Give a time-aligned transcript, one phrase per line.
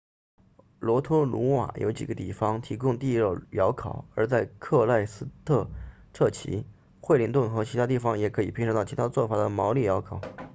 [0.79, 5.69] 罗托鲁瓦有几个地方提供地热窑烤 hangi 而在克赖斯特
[6.11, 6.65] 彻奇
[7.01, 10.19] 惠灵顿和其他地方也可以品尝到其他做法的毛利窑烤